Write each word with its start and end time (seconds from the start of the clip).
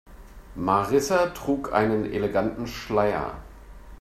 Marissa 0.55 1.27
trug 1.31 1.73
einen 1.73 2.07
eleganten 2.11 2.65
Schleier. 2.65 3.35